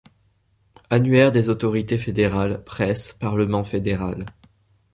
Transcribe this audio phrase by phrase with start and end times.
[0.89, 4.25] Annuaire des autorités fédérales, presse, Parlement fédéral.